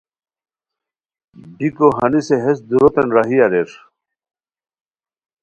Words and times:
بیکو 1.57 1.87
ہنیسے 1.97 2.35
ہیس 2.43 2.57
دوروتین 2.67 3.07
راہی 3.15 3.37
اریر 3.45 3.69